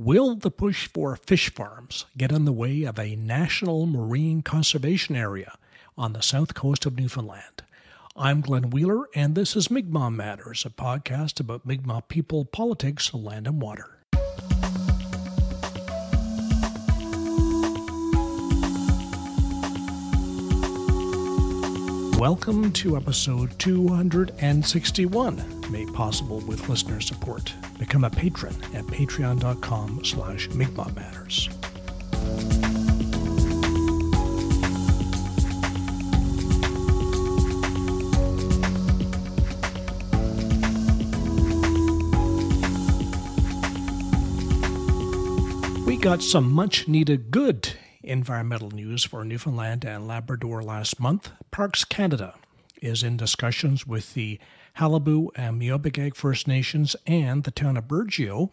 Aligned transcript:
Will 0.00 0.36
the 0.36 0.52
push 0.52 0.86
for 0.86 1.16
fish 1.16 1.52
farms 1.52 2.06
get 2.16 2.30
in 2.30 2.44
the 2.44 2.52
way 2.52 2.84
of 2.84 3.00
a 3.00 3.16
national 3.16 3.84
marine 3.84 4.42
conservation 4.42 5.16
area 5.16 5.58
on 5.96 6.12
the 6.12 6.22
south 6.22 6.54
coast 6.54 6.86
of 6.86 6.96
Newfoundland? 6.96 7.64
I'm 8.16 8.40
Glenn 8.40 8.70
Wheeler, 8.70 9.08
and 9.16 9.34
this 9.34 9.56
is 9.56 9.72
Mi'kmaq 9.72 10.14
Matters, 10.14 10.64
a 10.64 10.70
podcast 10.70 11.40
about 11.40 11.66
Mi'kmaq 11.66 12.06
people, 12.06 12.44
politics, 12.44 13.12
land, 13.12 13.48
and 13.48 13.60
water. 13.60 13.98
Welcome 22.20 22.70
to 22.74 22.96
episode 22.96 23.58
261, 23.58 25.57
made 25.70 25.92
possible 25.94 26.40
with 26.40 26.68
listener 26.68 27.00
support. 27.00 27.54
Become 27.78 28.04
a 28.04 28.10
patron 28.10 28.54
at 28.74 28.84
patreon.com 28.86 30.04
slash 30.04 30.48
Matters. 30.50 31.48
We 45.86 45.96
got 45.96 46.22
some 46.22 46.52
much 46.52 46.88
needed 46.88 47.30
good 47.30 47.74
environmental 48.02 48.70
news 48.70 49.04
for 49.04 49.24
Newfoundland 49.24 49.84
and 49.84 50.06
Labrador 50.06 50.62
last 50.62 50.98
month, 51.00 51.30
Parks 51.50 51.84
Canada 51.84 52.34
is 52.82 53.02
in 53.02 53.16
discussions 53.16 53.86
with 53.86 54.14
the 54.14 54.38
Qalipu 54.76 55.28
and 55.34 55.58
Mi'kmaq 55.58 56.14
First 56.14 56.46
Nations 56.46 56.94
and 57.06 57.44
the 57.44 57.50
town 57.50 57.76
of 57.76 57.88
Burgeo 57.88 58.52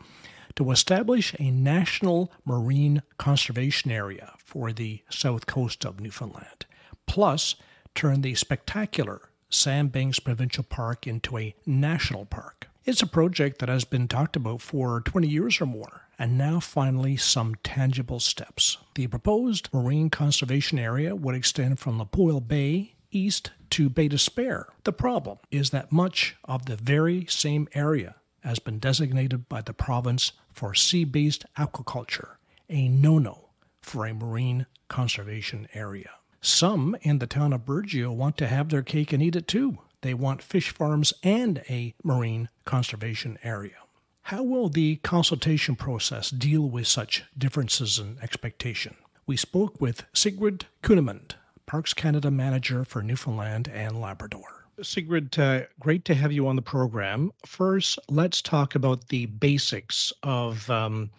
to 0.55 0.71
establish 0.71 1.35
a 1.39 1.51
national 1.51 2.31
marine 2.45 3.01
conservation 3.17 3.91
area 3.91 4.33
for 4.37 4.71
the 4.71 5.01
south 5.09 5.45
coast 5.45 5.85
of 5.85 5.99
Newfoundland, 5.99 6.65
plus 7.05 7.55
turn 7.93 8.21
the 8.21 8.35
spectacular 8.35 9.29
Sandbanks 9.49 10.19
Provincial 10.19 10.63
Park 10.63 11.05
into 11.05 11.37
a 11.37 11.55
national 11.65 12.25
park. 12.25 12.67
It's 12.85 13.01
a 13.01 13.07
project 13.07 13.59
that 13.59 13.69
has 13.69 13.83
been 13.83 14.07
talked 14.07 14.35
about 14.35 14.61
for 14.61 15.01
20 15.01 15.27
years 15.27 15.59
or 15.59 15.65
more 15.65 16.05
and 16.17 16.37
now 16.37 16.59
finally 16.59 17.17
some 17.17 17.55
tangible 17.63 18.19
steps. 18.19 18.77
The 18.95 19.07
proposed 19.07 19.69
marine 19.73 20.09
conservation 20.09 20.79
area 20.79 21.15
would 21.15 21.35
extend 21.35 21.79
from 21.79 21.99
Poile 22.05 22.45
Bay 22.45 22.94
east 23.15 23.51
to 23.71 23.89
Bay 23.89 24.07
d'Espoir. 24.07 24.67
The 24.83 24.93
problem 24.93 25.37
is 25.49 25.69
that 25.69 25.91
much 25.91 26.35
of 26.43 26.65
the 26.65 26.75
very 26.75 27.25
same 27.27 27.67
area 27.73 28.15
has 28.41 28.59
been 28.59 28.77
designated 28.79 29.49
by 29.49 29.61
the 29.61 29.73
province 29.73 30.33
for 30.51 30.73
sea 30.73 31.03
based 31.03 31.45
aquaculture, 31.57 32.35
a 32.69 32.87
no 32.87 33.17
no 33.17 33.49
for 33.81 34.05
a 34.05 34.13
marine 34.13 34.65
conservation 34.87 35.67
area. 35.73 36.11
Some 36.41 36.95
in 37.01 37.19
the 37.19 37.27
town 37.27 37.53
of 37.53 37.65
Burgeo 37.65 38.13
want 38.13 38.37
to 38.37 38.47
have 38.47 38.69
their 38.69 38.83
cake 38.83 39.11
and 39.13 39.23
eat 39.23 39.35
it 39.35 39.47
too. 39.47 39.79
They 40.01 40.13
want 40.13 40.43
fish 40.43 40.69
farms 40.69 41.13
and 41.23 41.63
a 41.69 41.95
marine 42.03 42.49
conservation 42.65 43.39
area. 43.43 43.77
How 44.23 44.43
will 44.43 44.69
the 44.69 44.97
consultation 44.97 45.75
process 45.75 46.29
deal 46.29 46.69
with 46.69 46.87
such 46.87 47.23
differences 47.37 47.97
in 47.97 48.17
expectation? 48.21 48.95
We 49.25 49.37
spoke 49.37 49.81
with 49.81 50.05
Sigrid 50.13 50.65
Kuehnemund, 50.83 51.33
Parks 51.65 51.93
Canada 51.93 52.29
Manager 52.31 52.85
for 52.85 53.01
Newfoundland 53.01 53.67
and 53.69 53.99
Labrador. 53.99 54.65
Sigrid, 54.81 55.37
uh, 55.39 55.61
great 55.79 56.03
to 56.05 56.13
have 56.13 56.31
you 56.31 56.47
on 56.47 56.55
the 56.55 56.61
program. 56.61 57.31
First, 57.45 57.97
let's 58.09 58.41
talk 58.41 58.75
about 58.75 59.07
the 59.07 59.25
basics 59.27 60.11
of 60.23 60.69
um, 60.69 61.09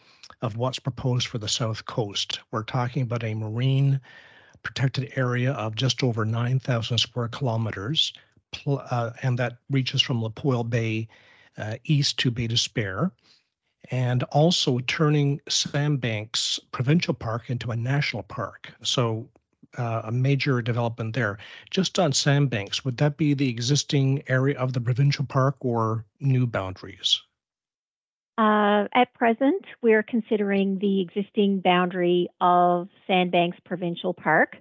of 0.43 0.57
what's 0.57 0.79
proposed 0.79 1.29
for 1.29 1.39
the 1.39 1.49
South 1.49 1.87
Coast. 1.87 2.41
We're 2.51 2.63
talking 2.63 3.03
about 3.03 3.25
a 3.25 3.35
marine 3.35 4.01
protected 4.63 5.13
area 5.17 5.53
of 5.53 5.77
just 5.77 6.03
over 6.03 6.25
9,000 6.25 6.99
square 6.99 7.29
kilometers, 7.29 8.13
uh, 8.67 9.13
and 9.23 9.39
that 9.39 9.59
reaches 9.71 10.03
from 10.03 10.21
La 10.21 10.29
Poile 10.29 10.69
Bay 10.69 11.09
uh, 11.57 11.77
east 11.85 12.19
to 12.19 12.31
Bay 12.31 12.47
d'Espoir, 12.47 13.13
and 13.91 14.23
also 14.25 14.79
turning 14.81 15.41
Sandbanks 15.49 16.61
Provincial 16.73 17.15
Park 17.15 17.49
into 17.49 17.71
a 17.71 17.77
national 17.77 18.25
park. 18.25 18.73
So 18.83 19.29
a 19.77 20.11
major 20.13 20.63
development 20.63 21.15
there. 21.15 21.39
Just 21.71 21.99
on 21.99 22.13
Sandbanks, 22.13 22.85
would 22.85 22.97
that 22.99 23.17
be 23.17 23.35
the 23.35 23.49
existing 23.49 24.23
area 24.29 24.59
of 24.59 24.73
the 24.73 24.81
provincial 24.81 25.25
park 25.25 25.57
or 25.61 26.05
new 26.21 26.47
boundaries? 26.47 27.21
Uh, 28.39 28.85
at 28.95 29.15
present, 29.15 29.65
we're 29.83 30.03
considering 30.03 30.79
the 30.79 31.01
existing 31.01 31.61
boundary 31.61 32.29
of 32.41 32.89
Sandbanks 33.07 33.59
Provincial 33.65 34.13
Park. 34.13 34.57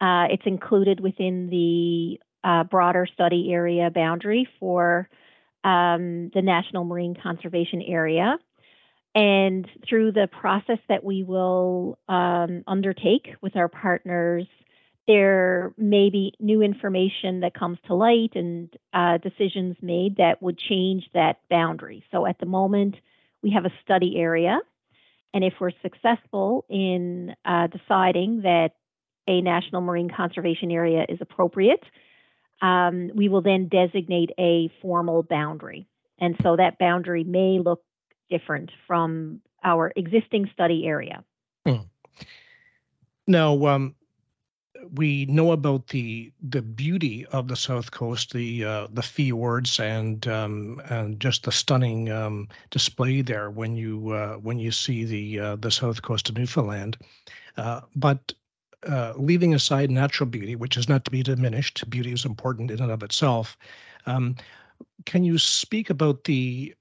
Uh, 0.00 0.26
it's 0.30 0.46
included 0.46 1.00
within 1.00 1.50
the 1.50 2.18
uh, 2.42 2.64
broader 2.64 3.06
study 3.12 3.52
area 3.52 3.90
boundary 3.90 4.48
for 4.58 5.06
um, 5.64 6.30
the 6.32 6.40
National 6.40 6.84
Marine 6.84 7.14
Conservation 7.14 7.82
Area. 7.82 8.38
And 9.14 9.66
through 9.88 10.12
the 10.12 10.28
process 10.28 10.78
that 10.88 11.02
we 11.02 11.24
will 11.24 11.98
um, 12.08 12.62
undertake 12.66 13.30
with 13.40 13.56
our 13.56 13.68
partners, 13.68 14.46
there 15.08 15.72
may 15.76 16.10
be 16.10 16.34
new 16.38 16.62
information 16.62 17.40
that 17.40 17.54
comes 17.54 17.78
to 17.86 17.94
light 17.94 18.32
and 18.34 18.72
uh, 18.92 19.18
decisions 19.18 19.76
made 19.82 20.18
that 20.18 20.40
would 20.40 20.58
change 20.58 21.04
that 21.14 21.38
boundary. 21.50 22.04
So 22.12 22.26
at 22.26 22.38
the 22.38 22.46
moment, 22.46 22.94
we 23.42 23.50
have 23.50 23.64
a 23.64 23.72
study 23.82 24.14
area. 24.18 24.60
And 25.34 25.42
if 25.42 25.54
we're 25.60 25.72
successful 25.82 26.64
in 26.68 27.34
uh, 27.44 27.66
deciding 27.66 28.42
that 28.42 28.70
a 29.26 29.40
national 29.40 29.80
marine 29.80 30.10
conservation 30.10 30.70
area 30.70 31.04
is 31.08 31.18
appropriate, 31.20 31.82
um, 32.62 33.10
we 33.14 33.28
will 33.28 33.42
then 33.42 33.68
designate 33.68 34.30
a 34.38 34.70
formal 34.82 35.22
boundary. 35.22 35.88
And 36.20 36.36
so 36.42 36.56
that 36.56 36.78
boundary 36.78 37.24
may 37.24 37.58
look 37.58 37.82
different 38.30 38.70
from 38.86 39.40
our 39.64 39.92
existing 39.96 40.48
study 40.52 40.86
area. 40.86 41.22
Hmm. 41.66 41.82
Now, 43.26 43.66
um, 43.66 43.94
we 44.94 45.26
know 45.26 45.52
about 45.52 45.88
the 45.88 46.32
the 46.42 46.62
beauty 46.62 47.26
of 47.26 47.48
the 47.48 47.56
South 47.56 47.90
Coast, 47.90 48.32
the 48.32 48.64
uh, 48.64 48.86
the 48.92 49.02
fjords, 49.02 49.78
and 49.78 50.26
um, 50.26 50.80
and 50.88 51.20
just 51.20 51.44
the 51.44 51.52
stunning 51.52 52.10
um, 52.10 52.48
display 52.70 53.22
there 53.22 53.50
when 53.50 53.76
you 53.76 54.10
uh, 54.10 54.34
when 54.36 54.58
you 54.58 54.72
see 54.72 55.04
the 55.04 55.40
uh, 55.40 55.56
the 55.56 55.70
South 55.70 56.02
Coast 56.02 56.28
of 56.28 56.36
Newfoundland. 56.36 56.96
Uh, 57.56 57.80
but 57.94 58.32
uh, 58.88 59.12
leaving 59.16 59.54
aside 59.54 59.90
natural 59.90 60.28
beauty, 60.28 60.56
which 60.56 60.76
is 60.76 60.88
not 60.88 61.04
to 61.04 61.10
be 61.10 61.22
diminished, 61.22 61.88
beauty 61.90 62.12
is 62.12 62.24
important 62.24 62.70
in 62.70 62.80
and 62.80 62.90
of 62.90 63.02
itself. 63.02 63.56
Um, 64.06 64.36
can 65.04 65.24
you 65.24 65.38
speak 65.38 65.90
about 65.90 66.24
the 66.24 66.74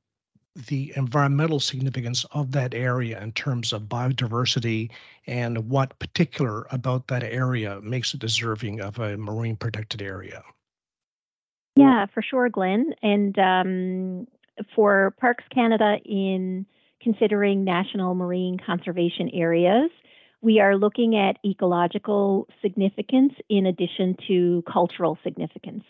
the 0.68 0.92
environmental 0.96 1.60
significance 1.60 2.26
of 2.32 2.52
that 2.52 2.74
area 2.74 3.22
in 3.22 3.32
terms 3.32 3.72
of 3.72 3.84
biodiversity 3.84 4.90
and 5.28 5.70
what 5.70 5.98
particular 6.00 6.68
about 6.72 7.08
that 7.08 7.24
area 7.24 7.80
makes 7.82 8.14
it 8.14 8.20
deserving 8.20 8.82
of 8.82 9.00
a 9.00 9.16
marine 9.18 9.56
protected 9.56 10.02
area? 10.02 10.44
Yeah, 11.76 12.08
for 12.14 12.22
sure, 12.22 12.50
Glenn. 12.50 12.94
And 13.02 13.38
um, 13.40 14.28
for 14.76 15.14
Parks 15.20 15.46
Canada, 15.54 15.98
in 16.04 16.66
considering 17.02 17.64
national 17.64 18.16
marine 18.16 18.58
conservation 18.66 19.30
areas, 19.34 19.90
we 20.42 20.60
are 20.60 20.76
looking 20.76 21.16
at 21.16 21.38
ecological 21.46 22.48
significance 22.62 23.34
in 23.50 23.66
addition 23.66 24.18
to 24.28 24.64
cultural 24.72 25.18
significance. 25.24 25.84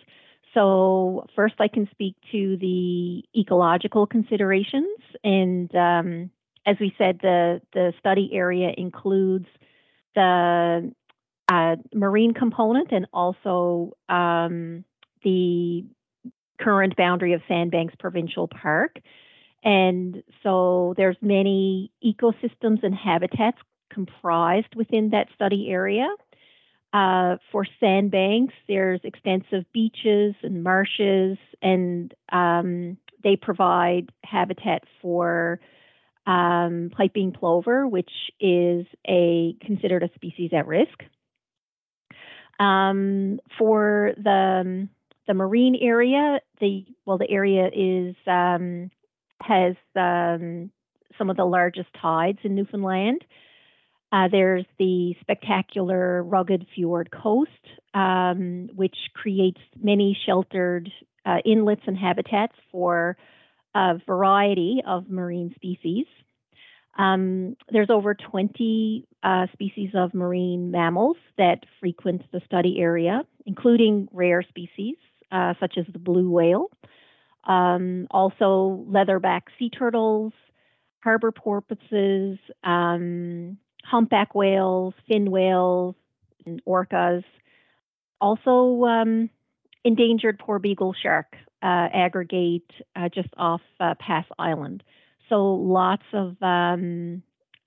So, 0.54 1.28
first, 1.36 1.56
I 1.60 1.68
can 1.68 1.88
speak 1.92 2.16
to 2.32 2.58
the 2.58 3.24
ecological 3.38 4.08
considerations. 4.08 4.98
And 5.24 5.74
um, 5.76 6.32
as 6.66 6.78
we 6.80 6.94
said, 6.98 7.20
the, 7.22 7.62
the 7.74 7.94
study 8.00 8.32
area 8.34 8.72
includes 8.76 9.46
the 10.16 10.92
uh, 11.52 11.76
marine 11.94 12.34
component 12.34 12.92
and 12.92 13.08
also 13.14 13.94
um, 14.08 14.84
the 15.24 15.86
current 16.60 16.96
boundary 16.96 17.34
of 17.34 17.42
Sandbanks 17.48 17.96
Provincial 18.00 18.48
Park. 18.48 18.98
And 19.64 20.24
so 20.44 20.94
there's 20.98 21.18
many 21.22 21.92
ecosystems 22.04 22.84
and 22.84 22.96
habitats 22.96 23.58
comprised 23.92 24.76
within 24.76 25.10
that 25.10 25.28
study 25.36 25.70
area. 25.70 26.08
Uh, 26.92 27.38
for 27.52 27.68
sandbanks, 27.80 28.54
there's 28.68 29.00
extensive 29.04 29.64
beaches 29.74 30.34
and 30.42 30.64
marshes, 30.64 31.38
and 31.62 32.14
um, 32.32 32.98
they 33.24 33.36
provide 33.36 34.10
habitat 34.24 34.84
for 35.02 35.60
um, 36.26 36.90
piping 36.96 37.32
plover, 37.32 37.88
which 37.88 38.12
is 38.40 38.88
a 39.08 39.56
considered 39.62 40.04
a 40.04 40.10
species 40.16 40.52
at 40.52 40.66
risk. 40.66 41.04
Um, 42.60 43.40
for 43.58 44.14
the 44.18 44.88
the 45.28 45.34
marine 45.36 45.78
area, 45.80 46.40
the 46.60 46.86
well, 47.06 47.20
the 47.20 47.30
area 47.30 47.68
is 47.68 48.16
um, 48.26 48.90
has 49.42 49.76
um, 49.96 50.72
some 51.20 51.30
of 51.30 51.38
the 51.38 51.46
largest 51.46 51.90
tides 52.02 52.40
in 52.44 52.56
Newfoundland. 52.56 53.24
Uh, 54.12 54.28
there's 54.32 54.66
the 54.80 55.16
spectacular 55.22 56.24
rugged 56.24 56.66
fjord 56.76 57.12
coast, 57.12 57.52
um, 57.94 58.70
which 58.76 58.96
creates 59.14 59.62
many 59.82 60.18
sheltered 60.26 60.90
uh, 61.26 61.38
inlets 61.46 61.82
and 61.86 61.98
habitats 61.98 62.56
for 62.72 63.18
a 63.76 64.00
variety 64.08 64.82
of 64.86 65.10
marine 65.10 65.54
species. 65.56 66.06
Um, 66.98 67.56
there's 67.72 67.90
over 67.90 68.16
20 68.16 69.08
uh, 69.24 69.46
species 69.54 69.92
of 69.94 70.14
marine 70.14 70.72
mammals 70.72 71.18
that 71.38 71.60
frequent 71.80 72.24
the 72.32 72.42
study 72.46 72.80
area, 72.80 73.24
including 73.46 74.10
rare 74.12 74.44
species 74.44 74.96
uh, 75.32 75.54
such 75.60 75.78
as 75.78 75.86
the 75.94 76.00
blue 76.00 76.30
whale. 76.30 76.70
Um, 77.46 78.08
also, 78.12 78.86
leatherback 78.90 79.44
sea 79.58 79.70
turtles, 79.70 80.34
harbor 81.02 81.32
porpoises, 81.32 82.38
um, 82.64 83.58
humpback 83.90 84.36
whales, 84.36 84.94
fin 85.08 85.32
whales, 85.32 85.96
and 86.46 86.62
orcas. 86.66 87.24
Also, 88.22 88.84
um, 88.86 89.30
endangered 89.84 90.40
porbeagle 90.40 90.94
shark 91.02 91.36
uh, 91.62 91.88
aggregate 91.94 92.70
uh, 92.96 93.10
just 93.10 93.30
off 93.38 93.62
uh, 93.80 93.96
Pass 94.00 94.26
Island. 94.38 94.84
So 95.30 95.54
lots 95.54 96.04
of 96.14 96.36
um, 96.42 97.24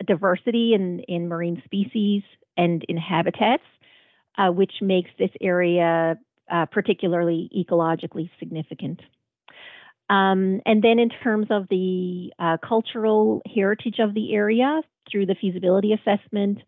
diversity 0.07 0.73
in, 0.75 1.01
in 1.01 1.29
marine 1.29 1.63
species 1.65 2.23
and 2.57 2.85
in 2.89 2.97
habitats, 2.97 3.63
uh, 4.37 4.49
which 4.51 4.73
makes 4.81 5.11
this 5.19 5.31
area 5.41 6.19
uh, 6.51 6.67
particularly 6.67 7.51
ecologically 7.57 8.31
significant. 8.39 9.01
Um, 10.13 10.61
and 10.67 10.83
then 10.83 10.99
in 10.99 11.09
terms 11.09 11.47
of 11.49 11.69
the 11.71 12.33
uh, 12.39 12.59
cultural 12.59 13.41
heritage 13.55 13.97
of 13.99 14.13
the 14.13 14.35
area, 14.35 14.83
through 15.11 15.25
the 15.25 15.35
feasibility 15.35 15.95
assessment, 15.95 16.59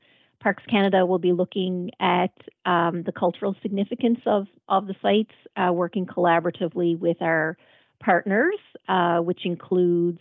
Parks 0.41 0.63
Canada 0.69 1.05
will 1.05 1.19
be 1.19 1.33
looking 1.33 1.91
at 2.01 2.33
um, 2.65 3.03
the 3.05 3.13
cultural 3.13 3.55
significance 3.63 4.21
of, 4.25 4.47
of 4.69 4.87
the 4.87 4.95
sites, 5.03 5.35
uh, 5.57 5.73
working 5.73 6.07
collaboratively 6.07 6.99
with 6.99 7.21
our 7.21 7.59
partners, 8.01 8.57
uh, 8.89 9.19
which 9.19 9.45
includes 9.45 10.21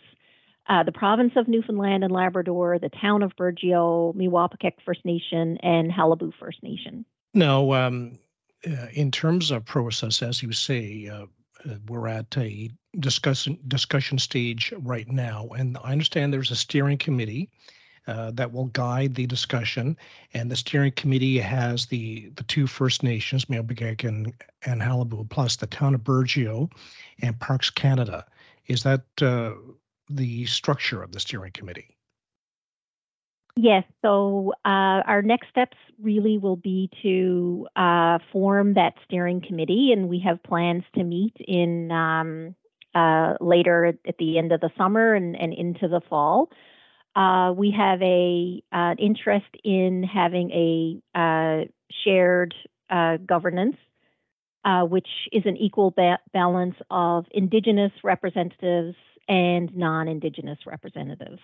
uh, 0.67 0.83
the 0.83 0.91
province 0.91 1.31
of 1.37 1.47
Newfoundland 1.47 2.03
and 2.03 2.11
Labrador, 2.11 2.77
the 2.77 2.89
town 2.89 3.23
of 3.23 3.35
Burgeo, 3.37 4.13
Miawpukek 4.15 4.73
First 4.85 5.05
Nation, 5.05 5.57
and 5.63 5.91
Qalipu 5.91 6.33
First 6.39 6.61
Nation. 6.61 7.05
Now, 7.33 7.71
um, 7.71 8.19
uh, 8.67 8.87
in 8.93 9.11
terms 9.11 9.49
of 9.49 9.65
process, 9.65 10.21
as 10.21 10.43
you 10.43 10.51
say, 10.51 11.07
uh, 11.07 11.25
we're 11.87 12.07
at 12.07 12.37
a 12.37 12.69
discussion 12.99 13.57
discussion 13.67 14.17
stage 14.17 14.73
right 14.79 15.07
now, 15.09 15.47
and 15.57 15.77
I 15.83 15.91
understand 15.91 16.33
there's 16.33 16.51
a 16.51 16.55
steering 16.55 16.97
committee. 16.97 17.49
Uh, 18.05 18.31
that 18.31 18.51
will 18.51 18.65
guide 18.65 19.15
the 19.15 19.25
discussion. 19.25 19.95
And 20.33 20.51
the 20.51 20.57
steering 20.57 20.91
committee 20.91 21.39
has 21.39 21.85
the 21.85 22.31
the 22.35 22.43
two 22.43 22.67
First 22.67 23.01
Nations, 23.01 23.45
Miawpukek 23.45 24.05
and, 24.05 24.33
and 24.65 24.81
Qalipu, 24.81 25.29
plus 25.29 25.55
the 25.55 25.67
town 25.67 25.95
of 25.95 26.01
Burgeo 26.01 26.69
and 27.21 27.39
Parks 27.39 27.69
Canada. 27.69 28.25
Is 28.67 28.83
that 28.83 29.05
uh, 29.21 29.53
the 30.09 30.45
structure 30.47 31.01
of 31.01 31.13
the 31.13 31.19
steering 31.21 31.53
committee? 31.53 31.95
Yes. 33.55 33.83
So 34.01 34.53
uh, 34.65 35.05
our 35.05 35.21
next 35.21 35.49
steps 35.49 35.77
really 36.01 36.37
will 36.39 36.55
be 36.55 36.89
to 37.03 37.67
uh, 37.75 38.17
form 38.31 38.73
that 38.73 38.93
steering 39.05 39.41
committee, 39.45 39.91
and 39.93 40.09
we 40.09 40.19
have 40.25 40.41
plans 40.43 40.83
to 40.95 41.03
meet 41.03 41.35
in 41.39 41.91
um, 41.91 42.55
uh, 42.95 43.35
later 43.39 43.85
at 44.07 44.17
the 44.17 44.39
end 44.39 44.51
of 44.51 44.59
the 44.59 44.71
summer 44.77 45.13
and, 45.13 45.35
and 45.39 45.53
into 45.53 45.87
the 45.87 46.01
fall. 46.09 46.49
Uh, 47.15 47.53
we 47.55 47.71
have 47.71 48.01
a 48.01 48.63
uh, 48.71 48.95
interest 48.97 49.45
in 49.63 50.03
having 50.03 50.49
a 50.51 51.19
uh, 51.19 51.65
shared 52.03 52.55
governance, 53.25 53.75
which 54.89 55.07
is 55.31 55.43
an 55.45 55.57
equal 55.57 55.91
ba- 55.91 56.19
balance 56.31 56.75
of 56.91 57.25
Indigenous 57.31 57.91
representatives 58.03 58.95
and 59.27 59.75
non 59.75 60.07
Indigenous 60.07 60.59
representatives. 60.65 61.39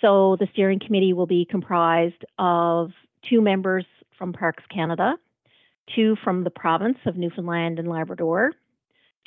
So 0.00 0.36
the 0.38 0.48
steering 0.52 0.80
committee 0.80 1.12
will 1.12 1.26
be 1.26 1.44
comprised 1.44 2.24
of 2.38 2.92
two 3.28 3.40
members 3.40 3.84
from 4.16 4.32
Parks 4.32 4.64
Canada, 4.72 5.16
two 5.94 6.16
from 6.22 6.44
the 6.44 6.50
province 6.50 6.98
of 7.06 7.16
Newfoundland 7.16 7.78
and 7.78 7.88
Labrador, 7.88 8.52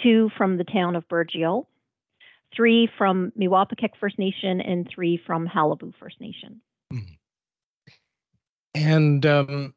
two 0.01 0.29
from 0.37 0.57
the 0.57 0.63
town 0.63 0.95
of 0.95 1.07
Burgeo, 1.07 1.65
three 2.55 2.89
from 2.97 3.31
Miawpukek 3.39 3.91
First 3.99 4.17
Nation, 4.17 4.61
and 4.61 4.87
three 4.93 5.21
from 5.25 5.47
Qalipu 5.47 5.93
First 5.99 6.19
Nation. 6.19 6.61
Hmm. 6.91 6.99
And 8.75 9.25
um, 9.25 9.73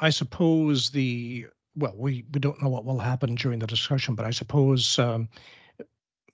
I 0.00 0.10
suppose 0.10 0.90
the 0.90 1.46
well, 1.76 1.94
we, 1.96 2.24
we 2.32 2.40
don't 2.40 2.60
know 2.62 2.70
what 2.70 2.84
will 2.84 2.98
happen 2.98 3.34
during 3.34 3.58
the 3.58 3.66
discussion, 3.66 4.14
but 4.14 4.24
I 4.24 4.30
suppose 4.30 4.98
um, 4.98 5.28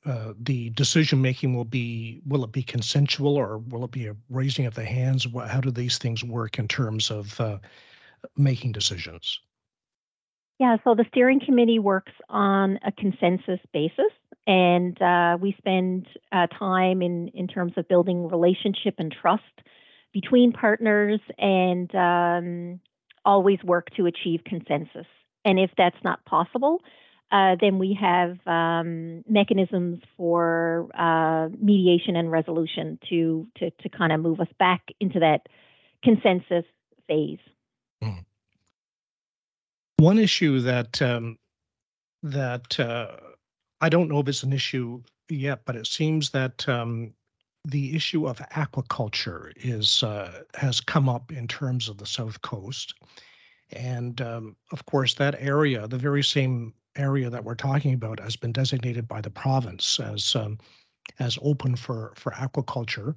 uh, 0.04 0.32
the 0.38 0.70
decision 0.70 1.22
making 1.22 1.54
will 1.54 1.64
be 1.64 2.20
will 2.26 2.44
it 2.44 2.52
be 2.52 2.62
consensual 2.62 3.36
or 3.36 3.58
will 3.58 3.84
it 3.84 3.90
be 3.90 4.06
a 4.06 4.16
raising 4.30 4.66
of 4.66 4.74
the 4.74 4.84
hands? 4.84 5.26
How 5.48 5.60
do 5.60 5.70
these 5.70 5.98
things 5.98 6.24
work 6.24 6.58
in 6.58 6.66
terms 6.68 7.10
of 7.10 7.40
uh, 7.40 7.58
making 8.36 8.72
decisions? 8.72 9.40
Yeah 10.58 10.76
so 10.84 10.94
the 10.94 11.04
steering 11.08 11.40
committee 11.44 11.78
works 11.78 12.12
on 12.28 12.78
a 12.84 12.92
consensus 12.92 13.60
basis 13.72 14.12
and 14.46 15.00
uh, 15.00 15.38
we 15.40 15.54
spend 15.58 16.06
uh, 16.32 16.46
time 16.48 17.00
in 17.00 17.28
in 17.28 17.46
terms 17.46 17.72
of 17.76 17.86
building 17.88 18.28
relationship 18.28 18.96
and 18.98 19.12
trust 19.12 19.42
between 20.12 20.52
partners 20.52 21.20
and 21.38 21.94
um, 21.94 22.80
always 23.24 23.58
work 23.64 23.88
to 23.96 24.06
achieve 24.06 24.40
consensus. 24.44 25.06
And 25.44 25.58
if 25.58 25.70
that's 25.76 25.96
not 26.04 26.24
possible 26.24 26.82
uh, 27.32 27.56
then 27.58 27.78
we 27.78 27.96
have 27.98 28.38
um, 28.46 29.24
mechanisms 29.26 30.02
for 30.18 30.88
uh, 30.94 31.48
mediation 31.58 32.14
and 32.14 32.30
resolution 32.30 32.98
to 33.08 33.48
to, 33.58 33.70
to 33.70 33.88
kind 33.88 34.12
of 34.12 34.20
move 34.20 34.38
us 34.38 34.52
back 34.58 34.82
into 35.00 35.18
that 35.18 35.48
consensus 36.04 36.64
phase. 37.08 37.38
Mm. 38.04 38.24
One 39.96 40.18
issue 40.18 40.60
that 40.60 41.00
um, 41.00 41.38
that 42.22 42.78
uh, 42.78 43.16
I 43.80 43.88
don't 43.88 44.08
know 44.08 44.20
if 44.20 44.28
it's 44.28 44.42
an 44.42 44.52
issue 44.52 45.02
yet, 45.30 45.64
but 45.64 45.74
it 45.74 45.86
seems 45.86 46.30
that 46.30 46.68
um, 46.68 47.14
the 47.64 47.96
issue 47.96 48.28
of 48.28 48.38
aquaculture 48.38 49.52
is 49.56 50.02
uh, 50.02 50.42
has 50.54 50.82
come 50.82 51.08
up 51.08 51.32
in 51.32 51.48
terms 51.48 51.88
of 51.88 51.96
the 51.96 52.06
South 52.06 52.42
Coast. 52.42 52.92
And 53.74 54.20
um, 54.20 54.56
of 54.70 54.84
course, 54.84 55.14
that 55.14 55.36
area, 55.38 55.88
the 55.88 55.96
very 55.96 56.22
same 56.22 56.74
area 56.96 57.30
that 57.30 57.44
we're 57.44 57.54
talking 57.54 57.94
about 57.94 58.20
has 58.20 58.36
been 58.36 58.52
designated 58.52 59.08
by 59.08 59.20
the 59.20 59.30
province 59.30 59.98
as 60.00 60.34
um, 60.36 60.58
as 61.18 61.38
open 61.42 61.76
for 61.76 62.12
for 62.16 62.32
aquaculture, 62.32 63.14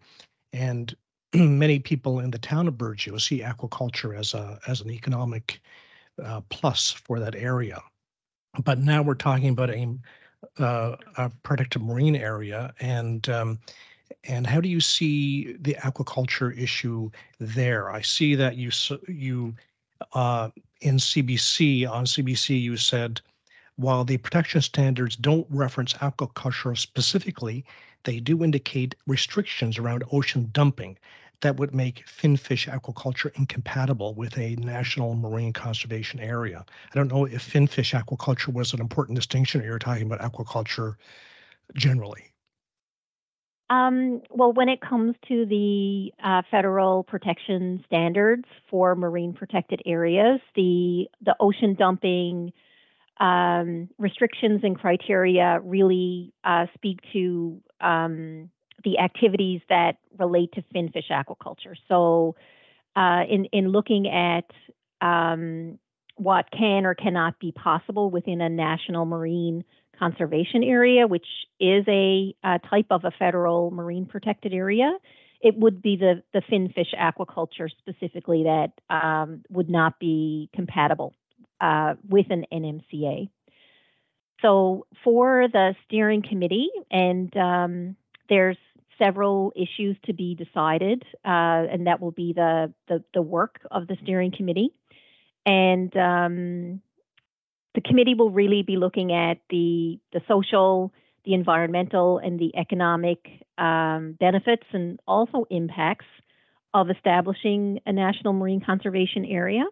and 0.54 0.96
many 1.34 1.80
people 1.80 2.20
in 2.20 2.32
the 2.32 2.40
town 2.40 2.68
of 2.68 2.76
Burgeo 2.76 3.20
see 3.20 3.42
aquaculture 3.42 4.18
as 4.18 4.34
a 4.34 4.60
as 4.68 4.82
an 4.82 4.92
economic 4.92 5.60
uh, 6.24 6.42
plus 6.50 6.92
for 6.92 7.20
that 7.20 7.36
area. 7.36 7.82
But 8.64 8.80
now 8.80 9.02
we're 9.02 9.16
talking 9.16 9.50
about 9.50 9.70
a, 9.70 9.98
uh, 10.60 10.96
a 11.18 11.30
protected 11.44 11.82
marine 11.82 12.16
area, 12.16 12.74
and 12.80 13.28
um, 13.30 13.60
and 14.24 14.48
how 14.48 14.62
do 14.62 14.70
you 14.70 14.80
see 14.80 15.54
the 15.60 15.76
aquaculture 15.76 16.58
issue 16.58 17.10
there? 17.40 17.92
I 17.92 18.02
see 18.02 18.36
that 18.36 18.56
you 18.56 18.72
you 19.08 19.56
uh, 20.14 20.50
in 20.82 20.96
CBC 20.98 21.90
on 21.90 22.06
CBC 22.06 22.62
you 22.62 22.78
said 22.78 23.22
while 23.78 24.04
the 24.04 24.18
protection 24.18 24.62
standards 24.62 25.16
don't 25.16 25.48
reference 25.50 25.94
aquaculture 25.94 26.78
specifically, 26.78 27.66
they 28.04 28.20
do 28.20 28.44
indicate 28.44 28.96
restrictions 29.08 29.78
around 29.78 30.04
ocean 30.12 30.50
dumping 30.52 30.98
that 31.42 31.58
would 31.58 31.76
make 31.76 32.08
finfish 32.08 32.68
aquaculture 32.68 33.32
incompatible 33.36 34.14
with 34.14 34.38
a 34.38 34.56
national 34.56 35.16
marine 35.16 35.52
conservation 35.52 36.20
area. 36.20 36.66
I 36.92 36.96
don't 36.96 37.12
know 37.12 37.26
if 37.26 37.42
finfish 37.42 37.94
aquaculture 37.94 38.54
was 38.54 38.74
an 38.74 38.80
important 38.80 39.16
distinction 39.18 39.62
or 39.62 39.66
you're 39.66 39.80
talking 39.80 40.10
about 40.10 40.22
aquaculture 40.22 40.96
generally. 41.76 42.32
Um, 43.70 44.22
well, 44.30 44.54
when 44.54 44.70
it 44.70 44.80
comes 44.80 45.16
to 45.28 45.46
the 45.48 46.12
uh, 46.24 46.44
federal 46.52 47.04
protection 47.04 47.84
standards 47.88 48.46
for 48.70 48.96
marine 48.96 49.34
protected 49.34 49.82
areas, 49.88 50.40
the 50.56 51.08
the 51.22 51.36
ocean 51.40 51.74
dumping 51.74 52.54
um, 53.20 53.90
restrictions 53.98 54.62
and 54.64 54.78
criteria 54.78 55.60
really 55.64 56.34
uh, 56.44 56.66
speak 56.74 57.00
to 57.14 57.62
um, 57.82 58.50
the 58.84 59.00
activities 59.00 59.62
that 59.70 59.98
relate 60.18 60.52
to 60.54 60.64
finfish 60.74 61.10
aquaculture. 61.10 61.76
So, 61.88 62.36
uh, 62.96 63.24
in 63.30 63.46
in 63.46 63.70
looking 63.70 64.08
at 64.08 64.46
um, 65.02 65.80
what 66.16 66.46
can 66.52 66.86
or 66.86 66.96
cannot 66.96 67.40
be 67.40 67.52
possible 67.52 68.10
within 68.10 68.42
a 68.42 68.50
national 68.50 69.06
marine 69.06 69.64
conservation 69.98 70.64
area, 70.64 71.08
which 71.08 71.28
is 71.60 71.86
a, 71.88 72.36
a 72.44 72.60
type 72.70 72.88
of 72.90 73.04
a 73.06 73.12
federal 73.12 73.72
marine 73.72 74.06
protected 74.06 74.54
area, 74.54 74.92
it 75.42 75.56
would 75.58 75.82
be 75.82 75.96
the, 75.96 76.24
the 76.34 76.42
finfish 76.50 76.94
aquaculture 77.00 77.70
specifically 77.80 78.44
that 78.44 78.72
um, 78.90 79.44
would 79.50 79.70
not 79.70 80.00
be 80.00 80.50
compatible 80.54 81.14
uh, 81.66 81.96
with 82.08 82.28
an 82.30 82.46
NMCA. 82.54 83.30
So 84.42 84.86
for 85.04 85.48
the 85.52 85.76
steering 85.86 86.22
committee, 86.22 86.70
and 86.92 87.36
um, 87.36 87.96
there's 88.30 88.58
several 89.00 89.52
issues 89.56 89.98
to 90.06 90.14
be 90.14 90.36
decided, 90.36 91.04
uh, 91.26 91.66
and 91.72 91.88
that 91.88 92.00
will 92.02 92.12
be 92.12 92.34
the, 92.34 92.72
the, 92.88 93.04
the 93.14 93.22
work 93.22 93.60
of 93.72 93.88
the 93.88 93.98
steering 94.04 94.32
committee. 94.36 94.70
And 95.46 95.96
um, 95.98 96.82
the 97.74 97.82
committee 97.82 98.14
will 98.14 98.32
really 98.32 98.62
be 98.62 98.78
looking 98.78 99.12
at 99.12 99.38
the 99.50 100.00
the 100.14 100.22
social, 100.28 100.92
the 101.24 101.34
environmental, 101.34 102.20
and 102.20 102.40
the 102.40 102.56
economic 102.56 103.20
um, 103.58 104.18
benefits 104.20 104.66
and 104.72 105.00
also 105.08 105.46
impacts 105.50 106.06
of 106.74 106.90
establishing 106.90 107.80
a 107.86 107.94
national 107.94 108.34
marine 108.34 108.62
conservation 108.62 109.26
area 109.26 109.64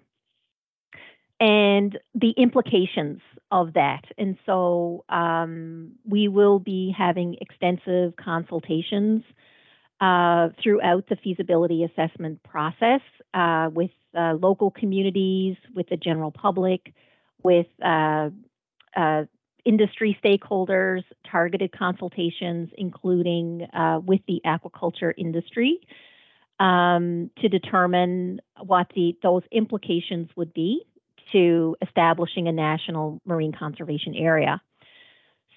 and 1.44 2.00
the 2.16 2.32
implications 2.38 3.20
of 3.52 3.74
that. 3.74 4.04
And 4.18 4.38
so 4.46 5.04
um, 5.10 5.92
we 6.08 6.30
will 6.30 6.58
be 6.58 6.96
having 6.98 7.36
extensive 7.42 8.16
consultations 8.16 9.24
uh, 10.00 10.50
throughout 10.64 11.10
the 11.10 11.18
feasibility 11.22 11.84
assessment 11.84 12.42
process 12.44 13.02
uh, 13.34 13.70
with 13.74 13.92
uh, 14.18 14.36
local 14.40 14.72
communities, 14.72 15.58
with 15.76 15.90
the 15.90 15.98
general 15.98 16.32
public, 16.32 16.94
with 17.44 17.68
uh, 17.84 18.30
uh, 18.96 19.24
industry 19.66 20.18
stakeholders, 20.24 21.04
targeted 21.30 21.78
consultations, 21.78 22.70
including 22.78 23.68
uh, 23.74 24.00
with 24.00 24.22
the 24.30 24.40
aquaculture 24.46 25.14
industry, 25.18 25.82
um, 26.62 27.30
to 27.42 27.50
determine 27.50 28.40
what 28.62 28.88
the, 28.96 29.18
those 29.22 29.44
implications 29.52 30.30
would 30.38 30.54
be 30.54 30.86
to 31.32 31.76
establishing 31.82 32.48
a 32.48 32.52
national 32.52 33.22
marine 33.26 33.54
conservation 33.58 34.16
area. 34.16 34.62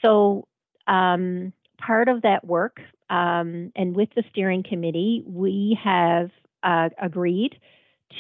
So, 0.05 0.47
um, 0.87 1.53
part 1.79 2.09
of 2.09 2.23
that 2.23 2.45
work, 2.47 2.81
um, 3.11 3.73
and 3.75 3.95
with 3.95 4.09
the 4.15 4.25
steering 4.31 4.63
committee, 4.63 5.23
we 5.27 5.79
have 5.83 6.31
uh, 6.63 6.91
agreed 7.01 7.59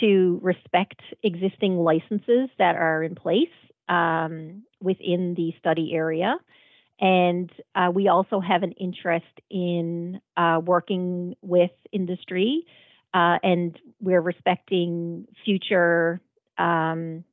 to 0.00 0.40
respect 0.42 1.00
existing 1.22 1.76
licenses 1.76 2.50
that 2.58 2.76
are 2.76 3.02
in 3.02 3.14
place 3.14 3.48
um, 3.88 4.62
within 4.80 5.34
the 5.34 5.54
study 5.58 5.92
area. 5.94 6.36
And 7.00 7.50
uh, 7.74 7.90
we 7.92 8.08
also 8.08 8.40
have 8.40 8.62
an 8.62 8.72
interest 8.72 9.26
in 9.50 10.20
uh, 10.36 10.60
working 10.64 11.36
with 11.42 11.70
industry, 11.92 12.64
uh, 13.12 13.38
and 13.42 13.78
we're 14.00 14.20
respecting 14.20 15.26
future 15.44 16.20
um, 16.58 17.24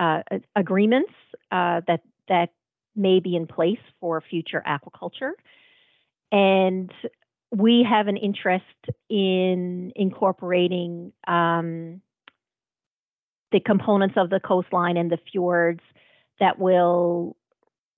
uh, 0.00 0.22
agreements 0.56 1.12
uh, 1.52 1.82
that 1.86 2.00
that 2.28 2.48
may 2.96 3.20
be 3.20 3.36
in 3.36 3.46
place 3.46 3.78
for 4.00 4.20
future 4.20 4.62
aquaculture. 4.66 5.32
And 6.32 6.90
we 7.52 7.86
have 7.88 8.08
an 8.08 8.16
interest 8.16 8.64
in 9.08 9.92
incorporating 9.94 11.12
um, 11.26 12.00
the 13.52 13.60
components 13.60 14.14
of 14.16 14.30
the 14.30 14.40
coastline 14.40 14.96
and 14.96 15.10
the 15.10 15.18
fjords 15.30 15.80
that 16.38 16.58
will 16.58 17.36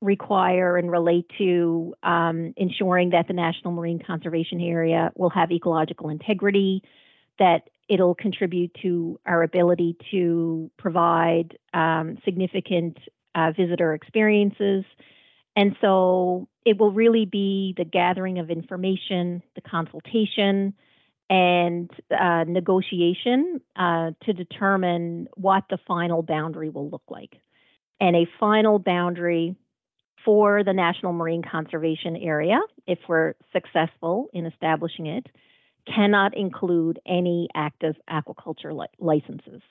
require 0.00 0.76
and 0.76 0.90
relate 0.90 1.26
to 1.38 1.94
um, 2.02 2.54
ensuring 2.56 3.10
that 3.10 3.28
the 3.28 3.34
National 3.34 3.72
Marine 3.72 4.00
Conservation 4.04 4.60
Area 4.60 5.12
will 5.14 5.30
have 5.30 5.52
ecological 5.52 6.08
integrity, 6.08 6.82
that 7.38 7.68
it'll 7.92 8.14
contribute 8.14 8.74
to 8.80 9.20
our 9.26 9.42
ability 9.42 9.94
to 10.10 10.70
provide 10.78 11.58
um, 11.74 12.16
significant 12.24 12.96
uh, 13.34 13.52
visitor 13.54 13.92
experiences. 13.92 14.84
And 15.54 15.76
so 15.82 16.48
it 16.64 16.78
will 16.78 16.90
really 16.90 17.26
be 17.26 17.74
the 17.76 17.84
gathering 17.84 18.38
of 18.38 18.48
information, 18.48 19.42
the 19.54 19.60
consultation, 19.60 20.72
and 21.28 21.90
uh, 22.10 22.44
negotiation 22.48 23.60
uh, 23.76 24.12
to 24.24 24.32
determine 24.32 25.28
what 25.34 25.64
the 25.68 25.78
final 25.86 26.22
boundary 26.22 26.70
will 26.70 26.88
look 26.88 27.02
like. 27.10 27.36
And 28.00 28.16
a 28.16 28.26
final 28.40 28.78
boundary 28.78 29.54
for 30.24 30.64
the 30.64 30.72
National 30.72 31.12
Marine 31.12 31.42
Conservation 31.42 32.16
Area, 32.16 32.58
if 32.86 33.00
we're 33.06 33.34
successful 33.52 34.28
in 34.32 34.46
establishing 34.46 35.06
it, 35.06 35.26
cannot 35.86 36.36
include 36.36 37.00
any 37.06 37.48
active 37.54 37.96
aquaculture 38.08 38.76
li- 38.76 38.86
licenses. 38.98 39.62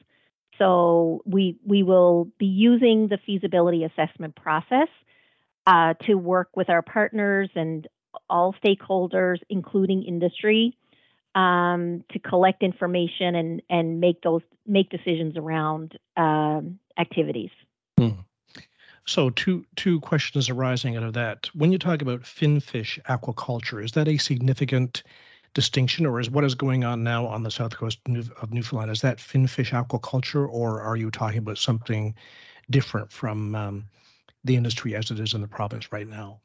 So 0.57 1.21
we 1.25 1.57
we 1.65 1.83
will 1.83 2.27
be 2.37 2.45
using 2.45 3.07
the 3.07 3.17
feasibility 3.25 3.83
assessment 3.83 4.35
process 4.35 4.89
uh, 5.65 5.93
to 6.05 6.15
work 6.15 6.49
with 6.55 6.69
our 6.69 6.81
partners 6.81 7.49
and 7.55 7.87
all 8.29 8.53
stakeholders, 8.63 9.37
including 9.49 10.03
industry, 10.03 10.77
um, 11.35 12.03
to 12.11 12.19
collect 12.19 12.63
information 12.63 13.35
and 13.35 13.61
and 13.69 13.99
make 13.99 14.21
those 14.21 14.41
make 14.67 14.89
decisions 14.89 15.37
around 15.37 15.97
um, 16.17 16.79
activities. 16.99 17.51
Hmm. 17.97 18.09
So 19.05 19.29
two 19.31 19.65
two 19.75 19.99
questions 20.01 20.49
arising 20.49 20.95
out 20.97 21.03
of 21.03 21.13
that. 21.13 21.49
When 21.55 21.71
you 21.71 21.79
talk 21.79 22.01
about 22.01 22.25
finfish 22.25 22.99
aquaculture, 23.09 23.83
is 23.83 23.93
that 23.93 24.07
a 24.07 24.17
significant 24.17 25.03
distinction, 25.53 26.05
or 26.05 26.19
is 26.19 26.29
what 26.29 26.43
is 26.43 26.55
going 26.55 26.83
on 26.83 27.03
now 27.03 27.25
on 27.25 27.43
the 27.43 27.51
south 27.51 27.75
coast 27.75 27.99
of 28.07 28.53
Newfoundland 28.53 28.91
is 28.91 29.01
that 29.01 29.19
finfish 29.19 29.71
aquaculture, 29.71 30.47
or 30.49 30.81
are 30.81 30.95
you 30.95 31.11
talking 31.11 31.39
about 31.39 31.57
something 31.57 32.15
different 32.69 33.11
from 33.11 33.55
um, 33.55 33.85
the 34.43 34.55
industry 34.55 34.95
as 34.95 35.11
it 35.11 35.19
is 35.19 35.33
in 35.33 35.41
the 35.41 35.47
province 35.47 35.91
right 35.91 36.07
now? 36.07 36.39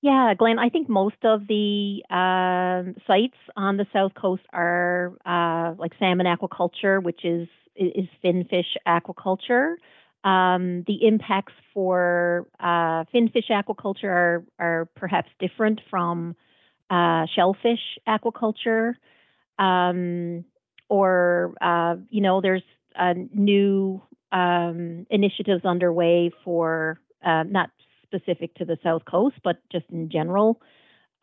Yeah, 0.00 0.32
Glenn, 0.38 0.60
I 0.60 0.68
think 0.68 0.88
most 0.88 1.16
of 1.24 1.48
the 1.48 2.04
uh, 2.08 2.92
sites 3.06 3.36
on 3.56 3.78
the 3.78 3.86
south 3.92 4.14
coast 4.14 4.44
are 4.52 5.12
uh, 5.26 5.74
like 5.76 5.92
salmon 5.98 6.26
aquaculture, 6.26 7.02
which 7.02 7.24
is 7.24 7.48
is 7.74 8.08
finfish 8.22 8.76
aquaculture. 8.86 9.74
Um, 10.24 10.84
the 10.86 11.06
impacts 11.06 11.52
for 11.72 12.46
uh, 12.60 13.04
finfish 13.12 13.48
aquaculture 13.50 14.04
are, 14.04 14.44
are 14.58 14.88
perhaps 14.96 15.30
different 15.38 15.80
from 15.90 16.36
uh, 16.90 17.26
shellfish 17.34 17.98
aquaculture, 18.06 18.94
um, 19.58 20.44
or 20.88 21.54
uh, 21.60 21.96
you 22.10 22.20
know, 22.20 22.40
there's 22.40 22.62
new 23.34 24.02
um, 24.32 25.06
initiatives 25.10 25.64
underway 25.64 26.30
for 26.44 27.00
uh, 27.24 27.44
not 27.44 27.70
specific 28.04 28.54
to 28.54 28.64
the 28.64 28.78
South 28.82 29.04
Coast, 29.04 29.36
but 29.44 29.56
just 29.70 29.84
in 29.90 30.10
general 30.10 30.60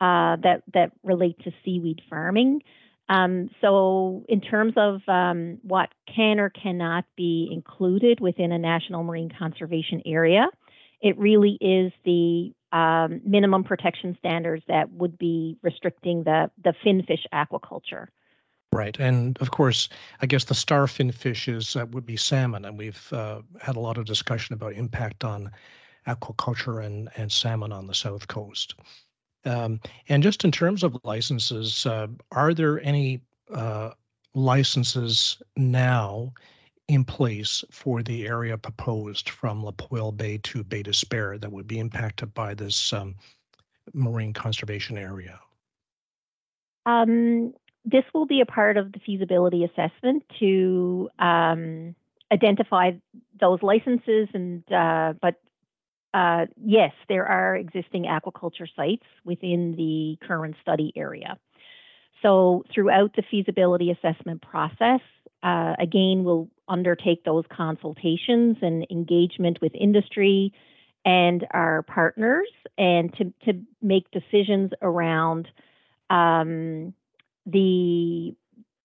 uh, 0.00 0.36
that 0.42 0.62
that 0.74 0.92
relate 1.02 1.38
to 1.44 1.52
seaweed 1.64 2.00
farming. 2.08 2.62
Um, 3.08 3.50
so, 3.60 4.24
in 4.28 4.40
terms 4.40 4.74
of 4.76 5.00
um, 5.08 5.58
what 5.62 5.90
can 6.12 6.40
or 6.40 6.50
cannot 6.50 7.04
be 7.16 7.48
included 7.52 8.20
within 8.20 8.52
a 8.52 8.58
national 8.58 9.04
marine 9.04 9.30
conservation 9.38 10.02
area, 10.04 10.48
it 11.00 11.16
really 11.18 11.56
is 11.60 11.92
the 12.04 12.52
um, 12.76 13.22
minimum 13.24 13.64
protection 13.64 14.14
standards 14.18 14.62
that 14.68 14.90
would 14.92 15.16
be 15.16 15.56
restricting 15.62 16.24
the 16.24 16.50
the 16.62 16.74
finfish 16.84 17.24
aquaculture. 17.32 18.08
Right, 18.72 18.98
and 18.98 19.38
of 19.38 19.50
course, 19.50 19.88
I 20.20 20.26
guess 20.26 20.44
the 20.44 20.54
star 20.54 20.86
finfish 20.86 21.48
is 21.48 21.76
uh, 21.76 21.86
would 21.92 22.04
be 22.04 22.16
salmon, 22.16 22.66
and 22.66 22.76
we've 22.76 23.10
uh, 23.12 23.40
had 23.62 23.76
a 23.76 23.80
lot 23.80 23.96
of 23.96 24.04
discussion 24.04 24.52
about 24.52 24.74
impact 24.74 25.24
on 25.24 25.50
aquaculture 26.06 26.84
and, 26.84 27.08
and 27.16 27.32
salmon 27.32 27.72
on 27.72 27.86
the 27.86 27.94
south 27.94 28.28
coast. 28.28 28.74
Um, 29.46 29.80
and 30.08 30.22
just 30.22 30.44
in 30.44 30.50
terms 30.50 30.82
of 30.82 30.98
licenses, 31.04 31.86
uh, 31.86 32.08
are 32.32 32.52
there 32.52 32.80
any 32.82 33.22
uh, 33.54 33.90
licenses 34.34 35.40
now 35.56 36.32
in 36.88 37.04
place 37.04 37.64
for 37.70 38.02
the 38.02 38.26
area 38.26 38.56
proposed 38.56 39.28
from 39.28 39.62
Poile 39.76 40.16
Bay 40.16 40.38
to 40.44 40.62
Bay 40.62 40.82
d'Espoir 40.82 41.38
that 41.38 41.50
would 41.50 41.66
be 41.66 41.78
impacted 41.78 42.32
by 42.34 42.54
this 42.54 42.92
um, 42.92 43.16
marine 43.92 44.32
conservation 44.32 44.96
area? 44.96 45.40
Um, 46.84 47.52
this 47.84 48.04
will 48.14 48.26
be 48.26 48.40
a 48.40 48.46
part 48.46 48.76
of 48.76 48.92
the 48.92 49.00
feasibility 49.00 49.64
assessment 49.64 50.24
to 50.38 51.08
um, 51.18 51.94
identify 52.32 52.92
those 53.40 53.62
licenses 53.62 54.28
and 54.34 54.62
uh, 54.72 55.14
but 55.20 55.34
uh, 56.14 56.46
yes, 56.64 56.92
there 57.08 57.26
are 57.26 57.56
existing 57.56 58.04
aquaculture 58.04 58.68
sites 58.74 59.04
within 59.24 59.74
the 59.76 60.16
current 60.26 60.56
study 60.62 60.90
area. 60.96 61.36
So 62.22 62.64
throughout 62.72 63.14
the 63.14 63.22
feasibility 63.30 63.90
assessment 63.90 64.40
process, 64.40 65.00
uh, 65.42 65.74
again, 65.78 66.24
we'll 66.24 66.48
undertake 66.68 67.24
those 67.24 67.44
consultations 67.50 68.56
and 68.62 68.86
engagement 68.90 69.58
with 69.60 69.74
industry 69.74 70.52
and 71.04 71.46
our 71.52 71.82
partners 71.82 72.48
and 72.76 73.14
to, 73.16 73.32
to 73.44 73.60
make 73.80 74.10
decisions 74.10 74.72
around 74.82 75.48
um, 76.10 76.92
the 77.46 78.34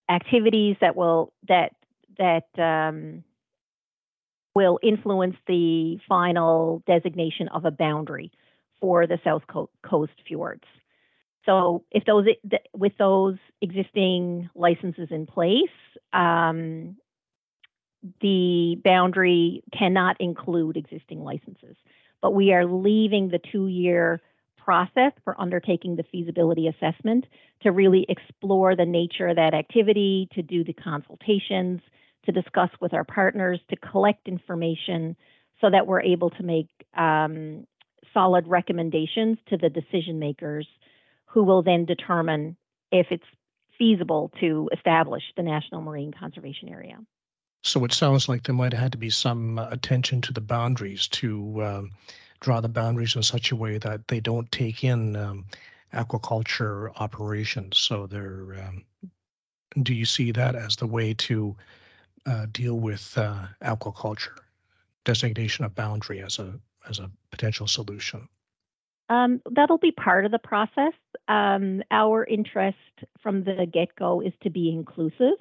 activities 0.09 0.75
that 0.81 0.95
will 0.95 1.33
that 1.47 1.73
that 2.17 2.47
um, 2.59 3.23
will 4.53 4.79
influence 4.83 5.35
the 5.47 5.97
final 6.07 6.83
designation 6.85 7.47
of 7.47 7.65
a 7.65 7.71
boundary 7.71 8.31
for 8.79 9.07
the 9.07 9.19
South 9.23 9.43
Coast 9.83 10.13
fjords. 10.27 10.63
So 11.45 11.83
if 11.91 12.03
those 12.05 12.25
with 12.73 12.93
those 12.99 13.37
existing 13.61 14.49
licenses 14.53 15.07
in 15.09 15.25
place, 15.25 15.71
um, 16.13 16.97
the 18.21 18.77
boundary 18.83 19.63
cannot 19.77 20.17
include 20.19 20.77
existing 20.77 21.23
licenses. 21.23 21.75
But 22.21 22.33
we 22.33 22.53
are 22.53 22.65
leaving 22.65 23.29
the 23.29 23.39
two-year 23.51 24.21
process 24.57 25.11
for 25.23 25.39
undertaking 25.39 25.95
the 25.95 26.03
feasibility 26.11 26.67
assessment 26.67 27.25
to 27.63 27.71
really 27.71 28.05
explore 28.09 28.75
the 28.75 28.85
nature 28.85 29.27
of 29.27 29.35
that 29.35 29.53
activity, 29.53 30.29
to 30.33 30.41
do 30.41 30.63
the 30.63 30.73
consultations, 30.73 31.81
to 32.25 32.31
discuss 32.31 32.69
with 32.79 32.93
our 32.93 33.03
partners, 33.03 33.59
to 33.69 33.75
collect 33.75 34.27
information 34.27 35.15
so 35.59 35.69
that 35.69 35.87
we're 35.87 36.01
able 36.01 36.29
to 36.31 36.43
make 36.43 36.67
um, 36.95 37.65
solid 38.13 38.47
recommendations 38.47 39.37
to 39.47 39.57
the 39.57 39.69
decision 39.69 40.19
makers 40.19 40.67
who 41.25 41.43
will 41.43 41.63
then 41.63 41.85
determine 41.85 42.55
if 42.91 43.07
it's 43.09 43.23
feasible 43.77 44.31
to 44.39 44.69
establish 44.73 45.23
the 45.37 45.43
National 45.43 45.81
Marine 45.81 46.13
Conservation 46.17 46.69
Area. 46.69 46.97
So 47.63 47.85
it 47.85 47.93
sounds 47.93 48.27
like 48.27 48.43
there 48.43 48.55
might 48.55 48.73
have 48.73 48.81
had 48.81 48.91
to 48.93 48.97
be 48.97 49.09
some 49.09 49.59
uh, 49.59 49.67
attention 49.69 50.21
to 50.21 50.33
the 50.33 50.41
boundaries 50.41 51.07
to 51.09 51.63
um, 51.63 51.91
draw 52.39 52.59
the 52.59 52.69
boundaries 52.69 53.15
in 53.15 53.23
such 53.23 53.51
a 53.51 53.55
way 53.55 53.77
that 53.77 54.07
they 54.07 54.19
don't 54.19 54.51
take 54.51 54.83
in 54.83 55.15
um, 55.15 55.45
aquaculture 55.93 56.91
operations. 56.99 57.77
So 57.77 58.07
they're. 58.07 58.55
Um, 58.65 58.85
do 59.83 59.93
you 59.93 60.05
see 60.05 60.31
that 60.33 60.55
as 60.55 60.75
the 60.75 60.87
way 60.87 61.13
to 61.13 61.55
uh, 62.25 62.47
deal 62.51 62.79
with 62.79 63.17
uh, 63.17 63.45
aquaculture? 63.63 64.37
Designation 65.05 65.65
of 65.65 65.73
boundary 65.75 66.21
as 66.21 66.39
a 66.39 66.59
as 66.89 66.99
a 66.99 67.09
potential 67.29 67.67
solution. 67.67 68.27
Um, 69.09 69.41
that'll 69.51 69.77
be 69.77 69.91
part 69.91 70.25
of 70.25 70.31
the 70.31 70.39
process. 70.39 70.93
Um, 71.27 71.83
our 71.91 72.23
interest 72.25 72.77
from 73.21 73.43
the 73.43 73.67
get 73.71 73.95
go 73.97 74.21
is 74.21 74.33
to 74.41 74.49
be 74.49 74.69
inclusive 74.69 75.35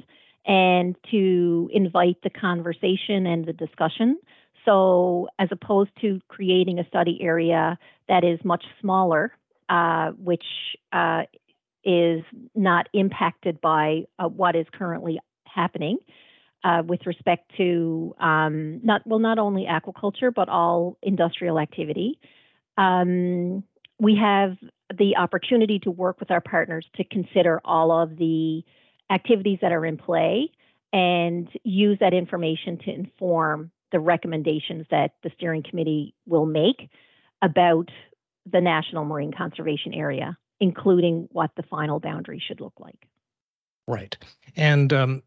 and 0.47 0.97
to 1.11 1.71
invite 1.73 2.17
the 2.23 2.31
conversation 2.31 3.27
and 3.27 3.47
the 3.47 3.53
discussion. 3.53 4.19
So, 4.65 5.29
as 5.39 5.49
opposed 5.51 5.91
to 6.03 6.21
creating 6.29 6.79
a 6.79 6.87
study 6.87 7.19
area 7.23 7.79
that 8.09 8.25
is 8.25 8.39
much 8.45 8.65
smaller, 8.81 9.33
uh, 9.69 10.11
which 10.11 10.45
uh, 10.93 11.23
is 11.85 12.23
not 12.55 12.89
impacted 12.93 13.61
by 13.61 14.03
uh, 14.19 14.29
what 14.29 14.57
is 14.57 14.67
currently 14.73 15.19
happening 15.47 15.99
uh, 16.65 16.83
with 16.87 17.07
respect 17.07 17.51
to 17.57 18.15
um, 18.21 18.81
not 18.85 19.03
well, 19.07 19.19
not 19.19 19.39
only 19.39 19.67
aquaculture 19.67 20.33
but 20.35 20.49
all 20.49 20.99
industrial 21.03 21.59
activity. 21.59 22.19
Um, 22.77 23.65
we 23.99 24.17
have 24.17 24.57
the 24.97 25.17
opportunity 25.17 25.79
to 25.81 25.91
work 25.91 26.21
with 26.21 26.31
our 26.31 26.41
partners 26.41 26.87
to 26.97 27.05
consider 27.05 27.61
all 27.65 27.93
of 27.93 28.17
the 28.17 28.63
activities 29.11 29.59
that 29.63 29.73
are 29.73 29.85
in 29.85 29.97
play 29.97 30.51
and 30.93 31.49
use 31.65 31.99
that 32.01 32.15
information 32.15 32.79
to 32.79 32.93
inform 32.93 33.71
the 33.93 34.01
recommendations 34.01 34.87
that 34.91 35.13
the 35.23 35.31
steering 35.37 35.63
committee 35.69 36.15
will 36.27 36.47
make 36.47 36.89
about 37.43 37.91
the 38.51 38.61
National 38.61 39.05
Marine 39.05 39.33
Conservation 39.33 39.93
Area, 39.93 40.37
including 40.61 41.29
what 41.33 41.51
the 41.57 41.63
final 41.65 42.01
boundary 42.01 42.43
should 42.45 42.61
look 42.61 42.75
like. 42.79 43.07
Right, 43.89 44.17
and 44.55 44.93
um, 44.93 45.23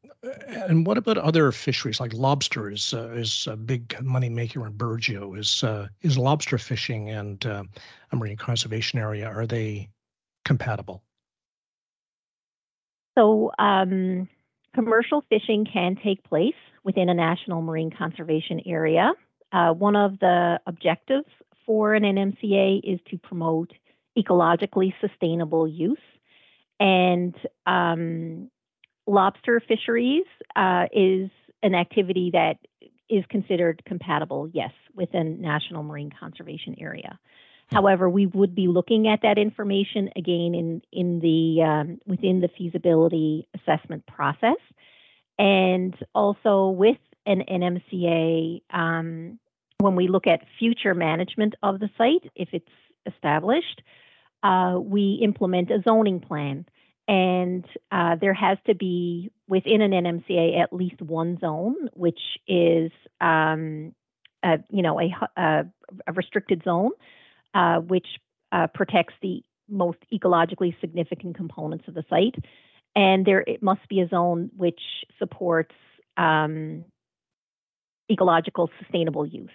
and 0.47 0.85
what 0.85 0.97
about 0.97 1.17
other 1.17 1.51
fisheries 1.51 1.99
like 1.99 2.13
lobster 2.13 2.69
is 2.69 2.93
uh, 2.93 3.09
is 3.09 3.45
a 3.51 3.57
big 3.57 4.01
money 4.01 4.29
maker 4.29 4.65
in 4.65 4.73
Burgeo. 4.73 5.37
Is 5.37 5.63
uh, 5.65 5.87
is 6.01 6.17
lobster 6.17 6.57
fishing 6.57 7.09
and 7.09 7.45
uh, 7.45 7.63
a 8.11 8.15
marine 8.15 8.37
conservation 8.37 8.99
area 8.99 9.27
are 9.27 9.45
they 9.45 9.89
compatible? 10.45 11.03
So 13.15 13.51
um, 13.59 14.27
commercial 14.73 15.23
fishing 15.29 15.65
can 15.71 15.97
take 16.03 16.23
place 16.23 16.55
within 16.83 17.09
a 17.09 17.13
national 17.13 17.61
marine 17.61 17.91
conservation 17.91 18.61
area. 18.65 19.13
Uh, 19.51 19.71
one 19.73 19.95
of 19.95 20.19
the 20.19 20.59
objectives 20.65 21.27
for 21.65 21.93
an 21.93 22.03
NMCA 22.03 22.81
is 22.83 22.99
to 23.09 23.17
promote 23.17 23.71
ecologically 24.17 24.93
sustainable 24.99 25.67
use. 25.67 25.97
And 26.79 27.35
um, 27.65 28.49
lobster 29.07 29.61
fisheries 29.65 30.25
uh, 30.55 30.85
is 30.91 31.29
an 31.61 31.75
activity 31.75 32.31
that 32.33 32.57
is 33.09 33.23
considered 33.29 33.81
compatible, 33.85 34.49
yes, 34.51 34.71
within 34.95 35.39
national 35.41 35.83
marine 35.83 36.11
conservation 36.19 36.75
area. 36.79 37.19
Hmm. 37.73 37.77
However, 37.77 38.09
we 38.09 38.27
would 38.27 38.55
be 38.55 38.67
looking 38.67 39.07
at 39.07 39.21
that 39.23 39.37
information 39.37 40.09
again 40.15 40.53
in 40.53 40.81
in 40.91 41.19
the 41.19 41.63
um, 41.63 41.99
within 42.05 42.41
the 42.41 42.49
feasibility 42.57 43.47
assessment 43.55 44.05
process 44.05 44.57
and 45.39 45.95
also 46.13 46.69
with 46.69 46.97
an 47.25 47.43
NMCA, 47.49 48.61
um, 48.71 49.39
when 49.79 49.95
we 49.95 50.07
look 50.07 50.27
at 50.27 50.41
future 50.59 50.93
management 50.93 51.55
of 51.63 51.79
the 51.79 51.89
site, 51.97 52.31
if 52.35 52.49
it's 52.53 52.67
established, 53.05 53.81
uh, 54.43 54.77
we 54.79 55.19
implement 55.23 55.71
a 55.71 55.81
zoning 55.83 56.19
plan. 56.19 56.65
And 57.07 57.65
uh, 57.91 58.15
there 58.19 58.33
has 58.33 58.57
to 58.67 58.75
be 58.75 59.31
within 59.47 59.81
an 59.81 59.91
NMCA 59.91 60.61
at 60.61 60.71
least 60.71 61.01
one 61.01 61.37
zone, 61.39 61.75
which 61.93 62.19
is, 62.47 62.91
um, 63.19 63.93
a, 64.41 64.59
you 64.69 64.81
know, 64.81 64.99
a, 64.99 65.11
a, 65.37 65.65
a 66.07 66.13
restricted 66.13 66.63
zone, 66.63 66.91
uh, 67.53 67.79
which 67.79 68.07
uh, 68.51 68.67
protects 68.67 69.13
the 69.21 69.43
most 69.69 69.97
ecologically 70.13 70.79
significant 70.81 71.35
components 71.35 71.85
of 71.87 71.93
the 71.93 72.03
site 72.09 72.35
and 72.95 73.25
there 73.25 73.41
it 73.41 73.63
must 73.63 73.87
be 73.89 74.01
a 74.01 74.07
zone 74.07 74.51
which 74.55 74.79
supports 75.17 75.73
um, 76.17 76.85
ecological 78.11 78.69
sustainable 78.79 79.25
use. 79.25 79.49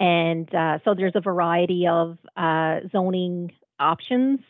And 0.00 0.52
uh, 0.54 0.78
so 0.84 0.94
there's 0.94 1.14
a 1.14 1.20
variety 1.20 1.86
of 1.86 2.18
uh, 2.36 2.80
zoning 2.90 3.52
options 3.78 4.40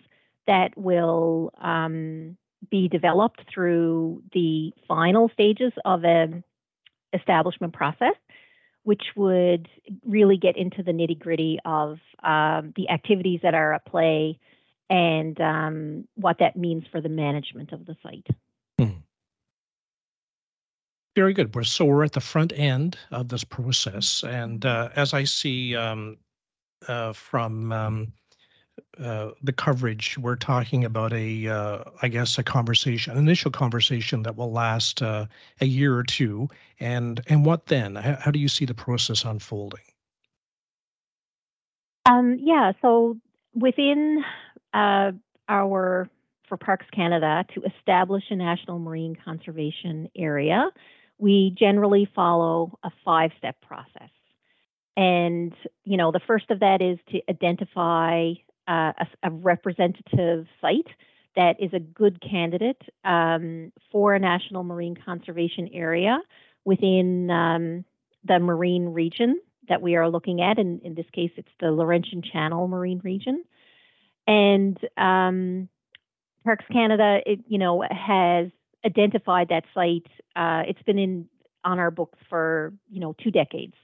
that 0.46 0.70
will 0.76 1.52
um, 1.60 2.36
be 2.70 2.88
developed 2.88 3.42
through 3.52 4.22
the 4.32 4.72
final 4.88 5.28
stages 5.28 5.72
of 5.84 6.04
an 6.04 6.42
establishment 7.12 7.74
process, 7.74 8.14
which 8.84 9.02
would 9.16 9.68
really 10.04 10.36
get 10.36 10.56
into 10.56 10.82
the 10.82 10.92
nitty 10.92 11.18
gritty 11.18 11.58
of 11.64 11.98
um, 12.22 12.72
the 12.76 12.88
activities 12.90 13.40
that 13.42 13.54
are 13.54 13.72
at 13.74 13.84
play 13.86 14.38
and 14.90 15.40
um, 15.40 16.08
what 16.16 16.38
that 16.38 16.56
means 16.56 16.84
for 16.90 17.00
the 17.00 17.08
management 17.08 17.72
of 17.72 17.86
the 17.86 17.96
site. 18.02 18.26
Hmm. 18.78 18.98
Very 21.14 21.32
good. 21.32 21.54
We're, 21.54 21.62
so 21.64 21.84
we're 21.84 22.04
at 22.04 22.12
the 22.12 22.20
front 22.20 22.52
end 22.56 22.98
of 23.10 23.28
this 23.28 23.44
process. 23.44 24.24
And 24.24 24.64
uh, 24.66 24.90
as 24.96 25.14
I 25.14 25.24
see 25.24 25.76
um, 25.76 26.18
uh, 26.88 27.12
from 27.12 27.72
um, 27.72 28.12
uh, 28.98 29.30
the 29.42 29.52
coverage, 29.52 30.18
we're 30.18 30.36
talking 30.36 30.84
about 30.84 31.12
a, 31.12 31.48
uh, 31.48 31.84
I 32.02 32.08
guess, 32.08 32.38
a 32.38 32.42
conversation, 32.42 33.12
an 33.12 33.18
initial 33.18 33.50
conversation 33.50 34.22
that 34.22 34.36
will 34.36 34.52
last 34.52 35.02
uh, 35.02 35.26
a 35.60 35.66
year 35.66 35.96
or 35.96 36.02
two. 36.02 36.48
And 36.80 37.20
and 37.28 37.44
what 37.44 37.66
then? 37.66 37.96
How, 37.96 38.16
how 38.20 38.30
do 38.30 38.38
you 38.38 38.48
see 38.48 38.64
the 38.64 38.74
process 38.74 39.24
unfolding? 39.24 39.80
Um, 42.06 42.38
yeah. 42.40 42.72
So 42.82 43.16
within 43.54 44.24
uh, 44.74 45.12
our 45.48 46.08
for 46.48 46.56
Parks 46.56 46.86
Canada 46.92 47.44
to 47.54 47.62
establish 47.62 48.24
a 48.30 48.36
national 48.36 48.78
marine 48.78 49.16
conservation 49.24 50.10
area, 50.16 50.70
we 51.18 51.54
generally 51.58 52.10
follow 52.14 52.78
a 52.82 52.90
five-step 53.04 53.56
process. 53.62 54.10
And 54.96 55.54
you 55.84 55.96
know, 55.96 56.12
the 56.12 56.20
first 56.26 56.50
of 56.50 56.60
that 56.60 56.82
is 56.82 56.98
to 57.10 57.20
identify 57.30 58.32
uh, 58.68 58.92
a, 58.98 59.06
a, 59.24 59.30
representative 59.30 60.46
site 60.60 60.86
that 61.34 61.56
is 61.58 61.72
a 61.72 61.80
good 61.80 62.20
candidate 62.20 62.80
um, 63.04 63.72
for 63.90 64.14
a 64.14 64.18
national 64.18 64.62
marine 64.64 64.96
conservation 65.04 65.68
area 65.72 66.18
within 66.64 67.30
um, 67.30 67.84
the 68.24 68.38
marine 68.38 68.86
region 68.86 69.40
that 69.68 69.82
we 69.82 69.96
are 69.96 70.08
looking 70.08 70.40
at. 70.40 70.58
And 70.58 70.80
in 70.82 70.94
this 70.94 71.06
case, 71.12 71.30
it's 71.36 71.48
the 71.60 71.70
Laurentian 71.70 72.22
Channel 72.22 72.68
Marine 72.68 73.00
Region. 73.02 73.44
And 74.26 74.78
um, 74.96 75.68
Parks 76.44 76.64
Canada, 76.70 77.20
it, 77.24 77.40
you 77.46 77.58
know, 77.58 77.82
has 77.90 78.48
identified 78.84 79.48
that 79.48 79.64
site. 79.74 80.06
Uh, 80.36 80.62
it's 80.68 80.82
been 80.82 80.98
in 80.98 81.28
on 81.64 81.78
our 81.78 81.90
books 81.90 82.18
for 82.28 82.72
you 82.90 83.00
know 83.00 83.14
two 83.22 83.30
decades, 83.30 83.74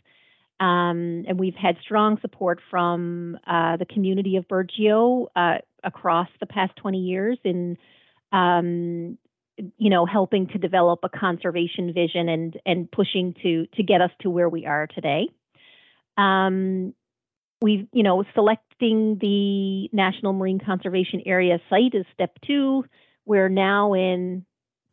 um, 0.61 1.25
and 1.29 1.39
we've 1.39 1.55
had 1.55 1.77
strong 1.83 2.19
support 2.21 2.61
from 2.71 3.39
uh, 3.47 3.77
the 3.77 3.87
community 3.87 4.37
of 4.37 4.49
Burgeo 4.49 5.27
uh, 5.37 5.59
across 5.85 6.29
the 6.41 6.47
past 6.47 6.75
20 6.77 6.99
years 6.99 7.39
in 7.45 7.77
um, 8.33 9.19
you 9.77 9.91
know, 9.91 10.07
helping 10.07 10.47
to 10.49 10.59
develop 10.59 11.01
a 11.03 11.09
conservation 11.09 11.93
vision 11.93 12.29
and 12.29 12.61
and 12.65 12.91
pushing 12.91 13.35
to 13.43 13.67
to 13.75 13.83
get 13.83 14.01
us 14.01 14.11
to 14.21 14.31
where 14.31 14.49
we 14.49 14.67
are 14.67 14.87
today. 14.87 15.29
Um, 16.17 16.95
we've, 17.61 17.87
you 17.93 18.03
know, 18.03 18.25
selecting 18.35 19.19
the 19.21 19.89
National 19.93 20.33
Marine 20.33 20.61
Conservation 20.65 21.23
Area 21.27 21.59
site 21.69 21.95
is 21.95 22.07
step 22.15 22.33
two. 22.47 22.85
We're 23.25 23.49
now 23.49 23.95
in 23.95 24.45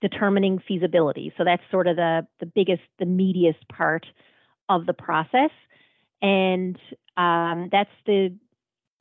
determining 0.02 0.60
feasibility. 0.68 1.34
So 1.38 1.44
that's 1.44 1.64
sort 1.72 1.88
of 1.88 1.96
the 1.96 2.28
the 2.40 2.46
biggest, 2.46 2.84
the 3.00 3.06
meatiest 3.06 3.68
part 3.70 4.06
of 4.70 4.86
the 4.86 4.94
process, 4.94 5.52
and 6.22 6.78
um, 7.18 7.70
that's 7.72 7.90
the 8.06 8.36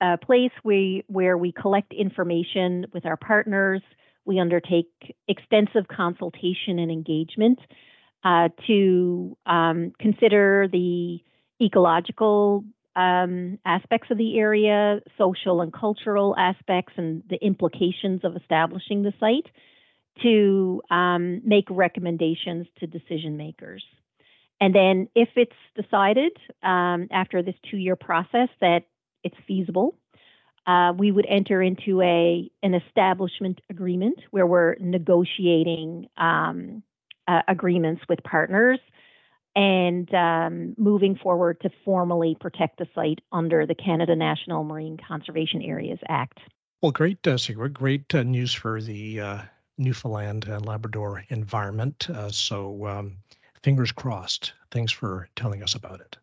uh, 0.00 0.16
place 0.18 0.52
we 0.62 1.04
where 1.06 1.38
we 1.38 1.52
collect 1.52 1.92
information 1.92 2.86
with 2.92 3.06
our 3.06 3.16
partners 3.16 3.82
we 4.24 4.40
undertake 4.40 4.88
extensive 5.28 5.86
consultation 5.88 6.78
and 6.78 6.90
engagement 6.90 7.58
uh, 8.24 8.48
to 8.66 9.36
um, 9.46 9.92
consider 9.98 10.66
the 10.70 11.18
ecological 11.60 12.64
um, 12.96 13.58
aspects 13.66 14.10
of 14.10 14.18
the 14.18 14.38
area, 14.38 15.00
social 15.18 15.60
and 15.60 15.72
cultural 15.72 16.34
aspects, 16.38 16.94
and 16.96 17.22
the 17.28 17.44
implications 17.44 18.20
of 18.24 18.36
establishing 18.36 19.02
the 19.02 19.12
site 19.20 19.46
to 20.22 20.80
um, 20.90 21.42
make 21.44 21.66
recommendations 21.68 22.66
to 22.78 22.86
decision 22.86 23.36
makers. 23.36 23.84
And 24.60 24.74
then, 24.74 25.08
if 25.14 25.28
it's 25.36 25.52
decided 25.74 26.32
um, 26.62 27.08
after 27.10 27.42
this 27.42 27.56
two 27.70 27.76
year 27.76 27.96
process 27.96 28.48
that 28.60 28.84
it's 29.22 29.36
feasible, 29.46 29.98
uh, 30.66 30.92
we 30.96 31.10
would 31.10 31.26
enter 31.28 31.60
into 31.62 32.00
a 32.00 32.50
an 32.62 32.74
establishment 32.74 33.60
agreement 33.68 34.18
where 34.30 34.46
we're 34.46 34.76
negotiating 34.80 36.08
um, 36.16 36.82
uh, 37.28 37.42
agreements 37.48 38.02
with 38.08 38.22
partners 38.22 38.78
and 39.56 40.12
um, 40.14 40.74
moving 40.76 41.16
forward 41.16 41.60
to 41.60 41.70
formally 41.84 42.36
protect 42.40 42.78
the 42.78 42.86
site 42.94 43.20
under 43.32 43.66
the 43.66 43.74
Canada 43.74 44.16
National 44.16 44.64
Marine 44.64 44.96
Conservation 44.96 45.62
Areas 45.62 45.98
Act. 46.08 46.38
Well, 46.82 46.92
great, 46.92 47.24
uh, 47.26 47.38
Sigrid. 47.38 47.72
Great 47.72 48.14
uh, 48.14 48.24
news 48.24 48.52
for 48.52 48.82
the 48.82 49.20
uh, 49.20 49.38
Newfoundland 49.78 50.46
and 50.46 50.66
Labrador 50.66 51.24
environment. 51.28 52.08
Uh, 52.10 52.30
so, 52.30 52.86
um, 52.86 53.16
fingers 53.64 53.90
crossed. 53.90 54.52
Thanks 54.70 54.92
for 54.92 55.28
telling 55.34 55.62
us 55.62 55.74
about 55.74 56.00
it. 56.00 56.18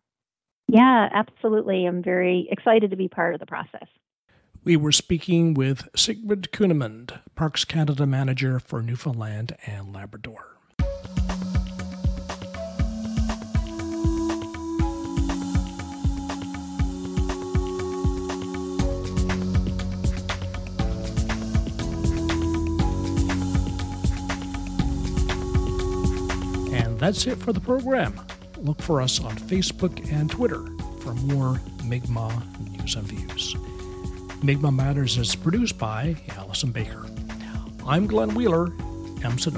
Yeah, 0.67 1.10
absolutely. 1.12 1.86
I'm 1.86 2.04
very 2.04 2.47
excited 2.51 2.91
to 2.91 2.95
be 2.95 3.10
part 3.10 3.34
of 3.34 3.39
the 3.39 3.45
process. 3.45 3.88
We 4.63 4.77
were 4.77 4.91
speaking 4.91 5.56
with 5.56 5.89
Sigrid 5.95 6.51
Kuehnemund, 6.54 7.19
Parks 7.34 7.65
Canada 7.65 8.06
Manager 8.06 8.60
for 8.60 8.84
Newfoundland 8.84 9.58
and 9.65 9.91
Labrador. 9.91 10.60
That's 27.02 27.26
it 27.26 27.40
for 27.40 27.52
the 27.52 27.60
program. 27.60 28.14
Look 28.58 28.80
for 28.80 29.02
us 29.02 29.20
on 29.20 29.36
Facebook 29.36 30.12
and 30.14 30.30
Twitter 30.30 30.64
for 31.00 31.16
more 31.16 31.60
Mi'kmaq 31.84 32.78
news 32.78 32.94
and 32.96 33.08
views. 33.08 33.56
Mi'kmaq 34.44 34.76
Matters 34.76 35.18
is 35.18 35.36
produced 35.36 35.80
by 35.80 36.16
Allison 36.38 36.72
Baker. 36.72 37.08
I'm 37.88 38.06
Glenn 38.06 38.36
Wheeler, 38.36 38.68
Emson 39.24 39.58